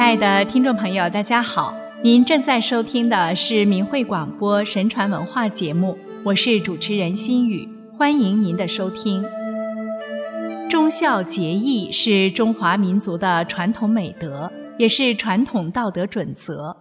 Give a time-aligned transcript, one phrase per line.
[0.00, 1.74] 亲爱的听众朋友，大家好！
[2.02, 5.94] 您正在收听的是明慧广播神传文化节目，
[6.24, 9.22] 我是主持人心雨，欢迎您的收听。
[10.70, 16.74] 忠孝节义是中华民族的传统美德，也是传统道德准则。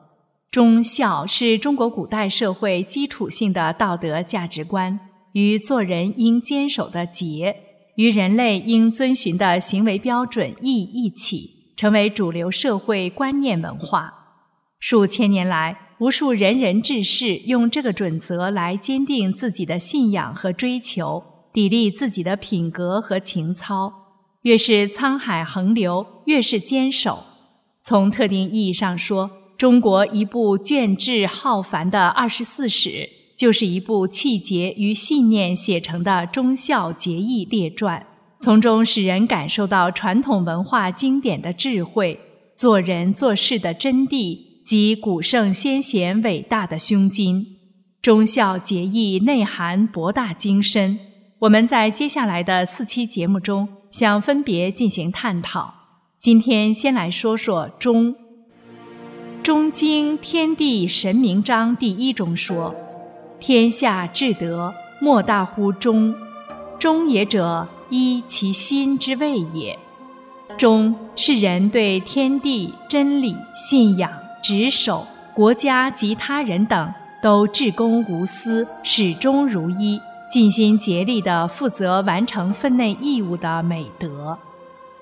[0.49, 4.97] 忠孝是中国古代社会基础性的道德价值观，
[5.33, 7.57] 与做人应坚守的节，
[7.95, 11.58] 与人类应遵循的行为标准义一起。
[11.79, 14.13] 成为主流社会观念文化，
[14.81, 21.23] 数千年来，无数仁人志士用这个准则来坚定自己的信仰和追求，
[21.53, 23.93] 砥砺自己的品格和情操。
[24.41, 27.23] 越是沧海横流，越是坚守。
[27.81, 38.05] 从特定意义上说，中国一部卷帙浩繁的二十四史，就是一部气节与信念写成的忠孝节义列传。
[38.41, 42.17] 从中使人感受到传统文化经典的智慧，
[42.55, 47.45] 做人做事的真谛及古圣先贤伟大的胸襟。
[48.01, 50.97] 忠孝节义内涵博大精深，
[51.39, 55.73] 我们在接下来的四期节目中想分别进行探讨。
[56.17, 58.13] 今天先来说说忠。
[59.43, 62.73] 《中经·天地神明章》第一中说
[63.37, 66.15] ：“天下至德，莫大乎忠。
[66.79, 69.77] 忠也者。”依其心之谓也，
[70.57, 74.11] 忠是人对天地真理信仰、
[74.43, 79.99] 职守国家及他人等都至公无私、始终如一、
[80.31, 84.37] 尽心竭力地负责完成分内义务的美德。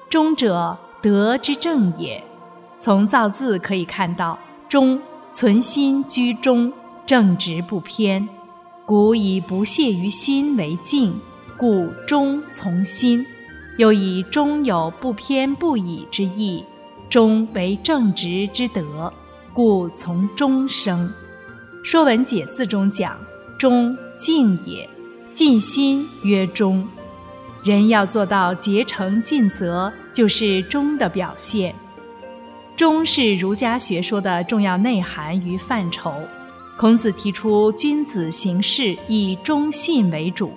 [0.09, 2.23] 忠者，德之正也。
[2.80, 4.38] 从造字可以看到，
[4.69, 4.99] 忠
[5.31, 6.71] 存心居中，
[7.05, 8.27] 正直不偏。
[8.85, 11.19] 古以不懈于心为敬。
[11.58, 13.25] 故忠从心，
[13.77, 16.64] 又以忠有不偏不倚之意，
[17.09, 19.11] 忠为正直之德，
[19.54, 21.09] 故从忠生。
[21.83, 23.17] 《说文解字》中讲
[23.58, 24.87] ：“忠，敬也，
[25.33, 26.87] 尽心曰忠。”
[27.65, 31.73] 人要做到竭诚尽责，就是忠的表现。
[32.76, 36.14] 忠是儒家学说的重要内涵与范畴。
[36.77, 40.54] 孔子提出，君子行事以忠信为主。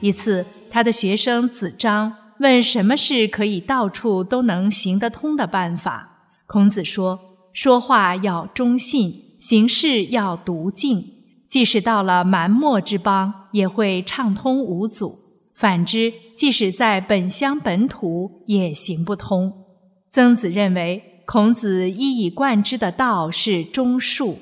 [0.00, 7.18] 一次，他的学生子张问：“什么是可以到处都能行得通的办法？”孔子说
[7.52, 11.04] ：“说话要忠信，行事要笃敬。
[11.48, 15.18] 即使到了蛮漠之邦，也会畅通无阻；
[15.54, 19.52] 反之，即使在本乡本土，也行不通。”
[20.12, 24.36] 曾子认为，孔子一以贯之的道是忠恕。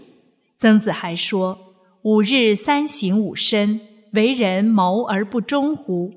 [0.59, 1.59] 曾子还说
[2.03, 3.81] ：“五日三省吾身。”
[4.17, 6.11] 为人谋而不忠乎？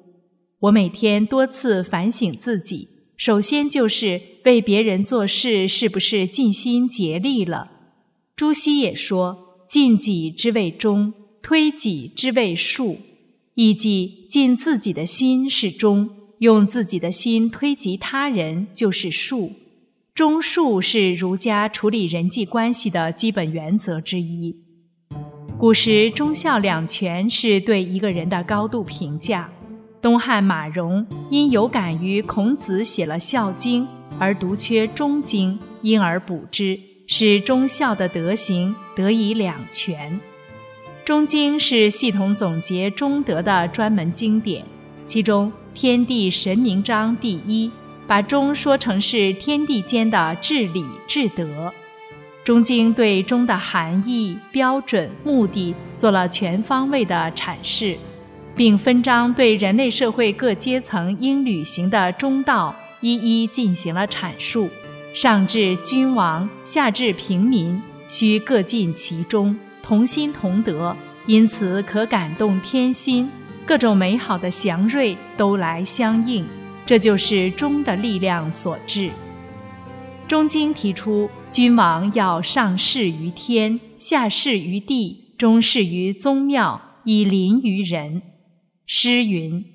[0.62, 2.88] 我每天多次反省自己，
[3.18, 7.70] 首先就是为别人做事是不是尽心竭力了。
[8.38, 12.96] 朱熹也说：“尽己之谓忠，推己之谓恕。”
[13.56, 19.52] 以即尽自己的心是忠，用自己的心推及他人就是恕。
[20.16, 24.56] 忠恕是儒家处理人际关系的基本原则之一。
[25.60, 29.50] 古时忠孝两全是对一个人的高度评价。
[30.02, 33.84] 东汉马融因有感于孔子写了《孝经》，
[34.18, 40.14] 而独缺《忠经》，因而补之，使忠孝的德行得以两全。
[41.04, 44.64] 《忠经》是系统总结忠德的专门经典，
[45.06, 47.70] 其中《天地神明章》第一，
[48.08, 51.74] 把忠说成是天地间的治理治德。
[52.50, 57.96] 中经对忠的含义、标准、目的做了全方位的阐释，
[58.56, 64.68] 并分章对人类社会各阶层应履行的忠道一一进行了阐述。
[65.14, 73.30] 上至君王，下至平民，需各尽其忠，同心同德，因此可感动天心，
[73.64, 76.44] 各种美好的祥瑞都来相应。
[76.84, 79.12] 这就是忠的力量所致。
[80.28, 88.22] 中经提出，君王要上事于天，下事于地，中事于宗庙，以临于人。
[88.86, 89.66] 诗云：“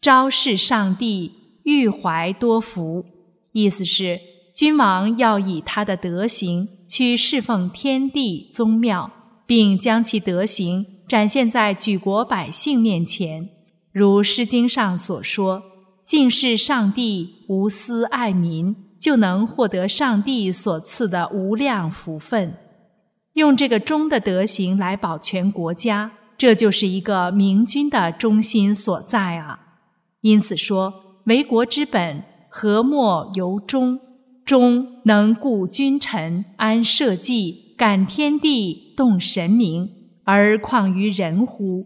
[0.00, 1.32] 昭示上帝，
[1.64, 3.04] 欲怀多福。”
[3.52, 4.18] 意思是，
[4.54, 9.10] 君王要以他的德行去侍奉天地宗庙，
[9.46, 13.50] 并将其德行展现在举国百姓面前，
[13.92, 15.62] 如《诗经》上所说
[16.06, 22.54] ：“敬事上帝，无私爱民。”就能获得上帝所赐的无量福分，
[23.34, 29.60] 用这个忠的德行来保全国家，这就是一个明君的忠心所在啊！
[30.22, 34.00] 因此说，为国之本，和莫由忠。
[34.44, 39.90] 忠能固君臣，安社稷，感天地，动神明，
[40.24, 41.84] 而况于人乎？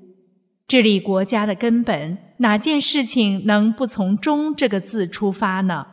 [0.69, 5.87] 治理国家的根本，哪件事情能不从“忠”这个字出发呢？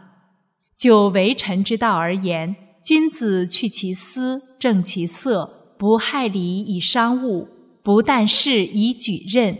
[0.80, 7.50] 就为臣之道而言，君子去其私，正其色，不害礼以伤物，
[7.84, 9.58] 不但事以举任，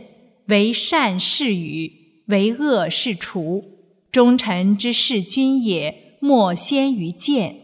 [0.48, 1.92] 为善是与，
[2.28, 3.64] 为恶是除。
[4.12, 6.08] 忠臣之事君也。
[6.22, 7.56] 莫先于谏，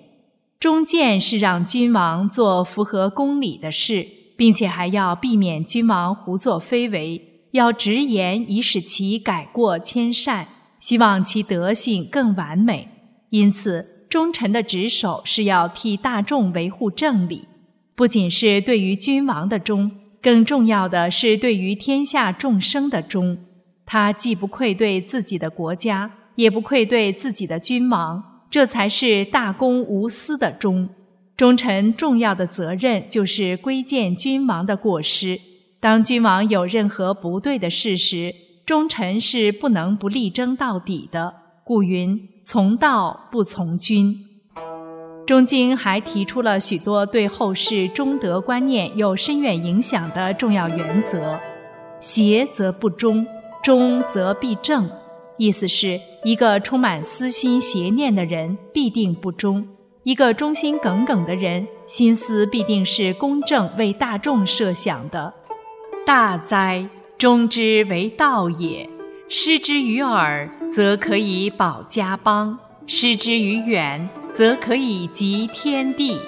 [0.61, 4.07] 忠谏是让君王做符合公理的事，
[4.37, 7.21] 并且还要避免君王胡作非为，
[7.51, 10.47] 要直言以使其改过迁善，
[10.79, 12.87] 希望其德性更完美。
[13.35, 17.45] 因此，忠臣的职守是要替大众维护正理，
[17.93, 19.91] 不仅是对于君王的忠，
[20.21, 23.37] 更重要的是对于天下众生的忠。
[23.85, 28.23] 他既不愧对自己的国家，也不愧对自己的君王。
[28.49, 30.87] 这才是大公无私的忠。
[31.35, 35.37] 忠臣重要的责任就是规谏君王的过失。
[35.81, 38.33] 当君王有任何不对的事时，
[38.65, 41.44] 忠臣是不能不力争到底的。
[41.67, 44.15] 古云：“从道不从君。”
[45.25, 51.39] 中经还提出了许多对后世忠德观念有深远影响的重要原则：
[51.99, 53.25] 邪则不忠，
[53.63, 54.87] 忠则必正。
[55.39, 59.63] 意思是一个充满私心邪念的人必定不忠；
[60.03, 65.33] 一个忠心耿耿的人心思必定是公正、为大众设想的。
[66.05, 66.87] 大哉，
[67.17, 68.87] 忠之为道也！
[69.27, 72.55] 失之于耳，则可以保家邦；
[72.85, 76.19] 失之于远，则可以及天地。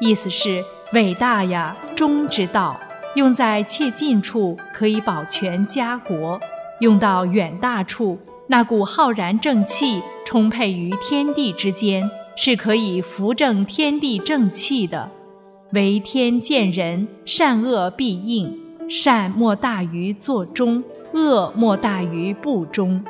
[0.00, 0.60] 意思是
[0.92, 2.78] 伟大呀，忠之道
[3.14, 6.40] 用在切近处可以保全家国，
[6.80, 8.18] 用到远大处。
[8.48, 15.08] 那股浩然正气充沛于天地之间，是可以扶正天地正气的。
[15.72, 18.60] 为天见人，善恶必应，
[18.90, 23.04] 善莫大于作忠，恶莫大于不忠。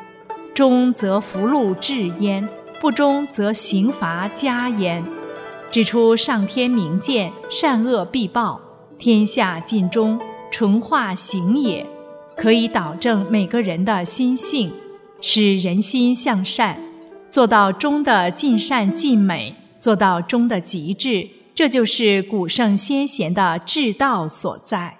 [0.55, 2.49] 忠则福禄至焉，
[2.81, 5.03] 不忠则刑罚加焉。
[5.71, 8.61] 指出上天明鉴，善恶必报，
[8.99, 10.21] 天下尽忠，
[10.51, 11.87] 纯化行也，
[12.37, 14.71] 可以导正每个人的心性。
[15.23, 16.79] 使人心向善，
[17.31, 24.99] 做到忠的尽善尽美，做到忠的极致，这就是古圣先贤的至道所在。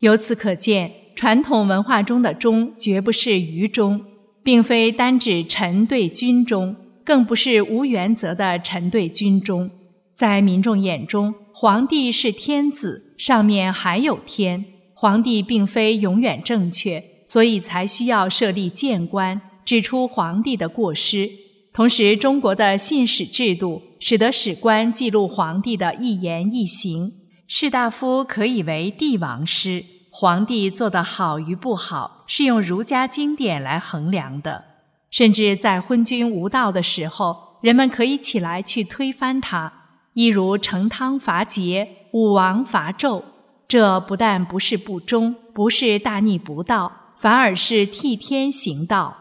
[0.00, 4.04] 由此可见，传统文化中的忠，绝不是愚忠，
[4.44, 9.70] 并非单指臣对君忠，更不是无原则的臣对君忠。
[10.14, 17.02] 在民众眼中，皇帝是天子，上面还有天，皇帝并非永远正确。
[17.28, 21.28] 所以才需要设立谏官，指出皇帝的过失。
[21.72, 27.10] 同时，中国的信史制度使得史官记录皇帝的一言一行，
[27.48, 29.82] 士大夫可以为帝王师。
[30.18, 34.64] 皇帝做得好与不好，是用儒家经典来衡量的。
[35.10, 39.70] 甚至在昏君无道的时候，人们可以起来去推翻他。
[40.14, 43.22] 一如成汤伐桀，武王伐纣，
[43.68, 46.90] 这不但不是不忠，不是大逆不道。
[47.14, 49.14] 反而是替天行道，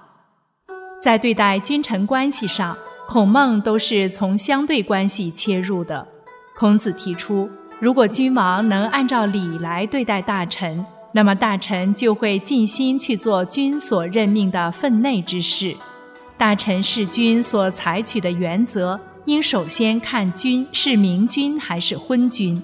[1.03, 6.07] 在对待君臣关系上，孔孟都是从相对关系切入的。
[6.57, 7.49] 孔子提出，
[7.79, 15.75] 如果君王能按照礼来对待大臣，那么大臣就会尽心去做君所任命的分内之事。
[16.38, 22.62] 大臣弑君所采取的原则，应首先看君是明君还是昏君。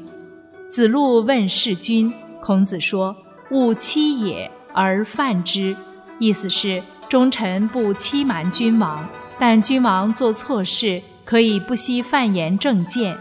[0.70, 3.16] 子路问弑君，孔子说
[3.52, 5.76] ：“勿欺也。”而犯之，
[6.18, 9.06] 意思是忠臣不欺瞒君王，
[9.38, 13.18] 但君王做错事，可以不惜犯言正谏。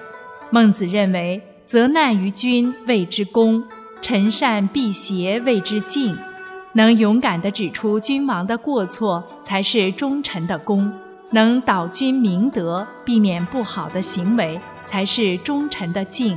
[0.50, 3.62] 孟子认为，责难于君谓之公，
[4.02, 6.18] 臣善避邪谓之敬。
[6.72, 10.90] 能勇敢地指出君王的过错，才是忠臣的功；
[11.30, 16.36] 能导君明德，避免不好的行为，才是忠臣的敬。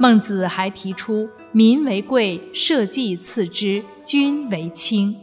[0.00, 1.28] 孟子还提出。
[1.52, 5.14] 民为贵，社稷次之，君为轻。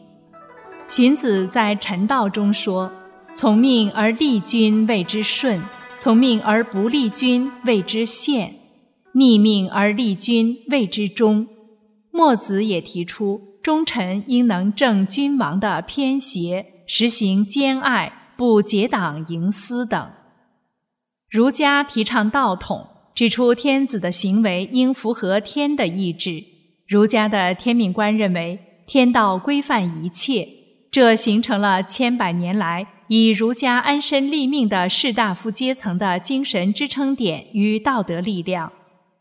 [0.88, 2.90] 荀子在《臣道》中说
[3.36, 5.62] ：“从命而立君谓之顺，
[5.98, 8.54] 从命而不立君谓之宪，
[9.18, 11.48] 逆命而立君谓之忠。”
[12.14, 20.10] 墨子也提出，忠臣应能正君王的偏邪，实行兼爱，不结党营私等。
[21.30, 22.88] 儒家提倡道统。
[23.18, 26.44] 指出天子的行为应符合天的意志。
[26.88, 30.48] 儒家的天命观认为，天道规范一切，
[30.92, 38.72] 这形成了千百年来以儒家安身立命的士大夫阶层的精神支撑点与道德力量。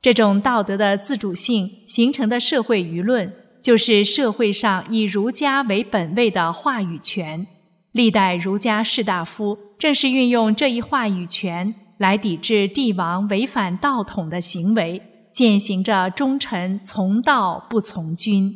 [0.06, 7.44] 这种道德的自主性形成的社会舆论，就是社会上以儒家为本位的话语权。
[7.90, 18.54] 历代儒家士大夫正是运用这一话语权来抵制帝王违反道统的行为，践行着忠臣从道不从君。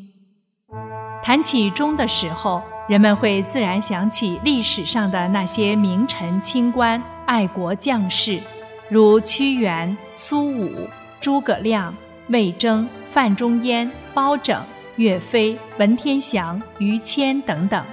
[1.20, 8.38] 谈起忠的时候，人们会自然想起历史上的那些名臣清官、爱国将士，
[8.88, 10.70] 如屈原、苏武。
[11.20, 11.94] 诸葛亮、
[12.28, 14.64] 魏征、范仲淹、包拯、
[14.96, 17.84] 岳飞、文天祥、于谦等等，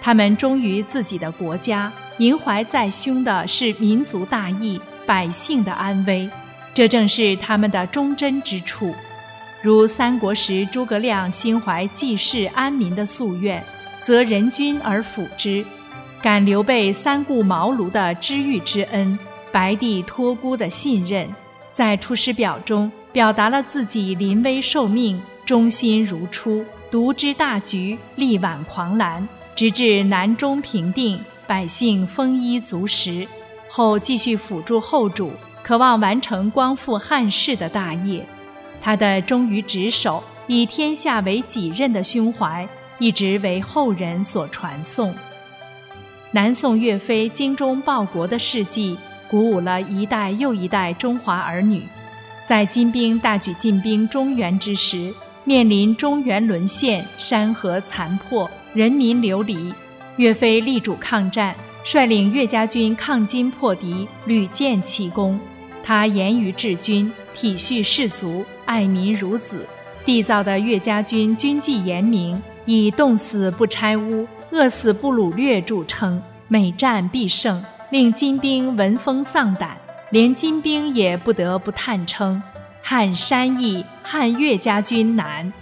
[0.00, 6.28] 他们忠于自己的国家，萦怀在胸的是民族大义、百姓的安危，
[6.72, 8.94] 这正是他们的忠贞之处。
[9.60, 13.62] 如三国时诸葛亮心怀济世安民的夙愿，
[14.00, 15.62] 则仁君而辅之；
[16.22, 19.18] 感刘备三顾茅庐的知遇之恩，
[19.52, 21.28] 白帝托孤的信任。
[21.80, 33.26] 在《出师表》中，表达了自己临危受命、忠心如初、独知大局、力挽狂澜，直至南中平定，百姓丰衣足食，
[33.66, 35.32] 后继续辅助后主，
[35.62, 38.26] 渴望完成光复汉室的大业。
[38.82, 42.68] 他的忠于职守、以天下为己任的胸怀，
[42.98, 45.14] 一直为后人所传颂。
[46.32, 48.98] 南宋岳飞精忠报国的事迹。
[49.30, 51.84] 鼓舞了一代又一代中华儿女，
[52.44, 59.72] 在金兵大举进兵中原之时，面临中原沦陷、山河残破、人民流离，
[60.16, 65.38] 岳飞力主抗战，率领岳家军抗金破敌，屡建奇功。
[65.84, 69.64] 他严于治军，体恤士卒，爱民如子，
[70.04, 77.62] 缔造的岳家军军纪严明，以冻死不拆屋、饿死不掳掠著称，每战必胜。
[77.90, 79.76] 令金兵闻风丧胆，
[80.10, 82.40] 连金兵也不得不叹称
[82.84, 85.52] ：“汉山易，汉岳家军难。”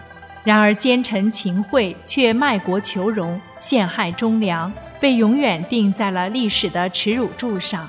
[0.44, 4.70] 然而奸臣秦桧却卖国求荣，陷害忠良，
[5.00, 7.88] 被永远钉在了历史的耻辱柱上。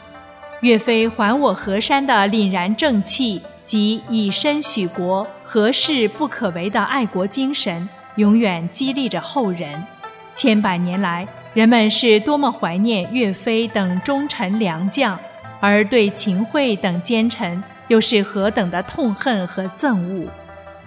[0.61, 9.83] 岳飞还我河山的凛然正气及以身许国、何事不可为的爱国精神，永远激励着后人。
[10.33, 11.27] 千百年来。
[11.59, 15.19] 人们是多么怀念岳飞等忠臣良将，
[15.59, 20.29] 而对秦桧等奸臣又是何等的痛恨和憎恶。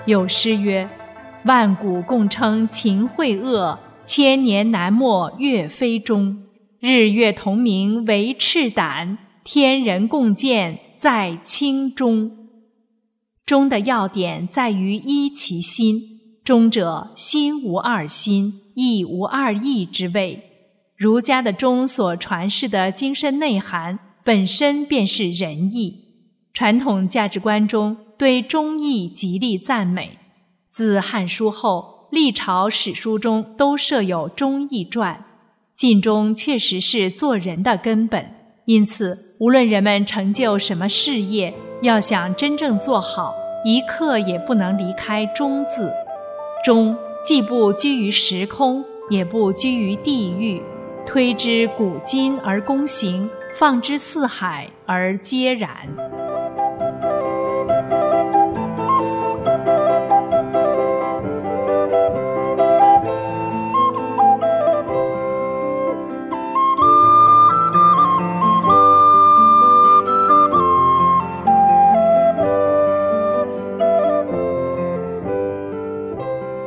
[0.06, 0.88] 有诗曰
[1.44, 6.42] ：“万古共称秦桧恶，千年难没岳飞忠。
[6.80, 12.32] 日月同明为赤胆，天人共鉴在清中。”
[13.44, 16.00] 忠的要点在于一其心，
[16.42, 20.48] 忠者心无二心，义无二意之谓。
[21.02, 25.98] 儒家的忠所传世的精神内涵，本身便是仁义。
[26.54, 30.16] 传统价值观中对忠义极力赞美。
[30.70, 35.24] 自《汉书》后，历朝史书中都设有忠义传。
[35.74, 38.24] 尽忠确实是做人的根本，
[38.66, 45.92] 因此，无论人们成就什么事业，要想真正做好，一刻也不能离开“忠”字。
[46.64, 50.62] 忠既不居于时空，也不居于地域。
[51.06, 55.70] 推之古今而公行，放之四海而皆然。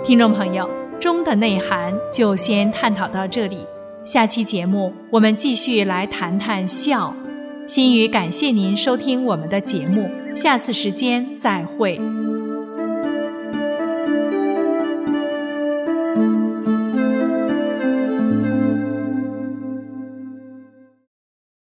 [0.03, 3.65] 听众朋友，忠的内涵就先探讨到这里。
[4.05, 7.11] 下期节目，我们继续来谈谈孝。
[7.67, 11.99] 心语感谢您收听我们的节目，下次时间再会。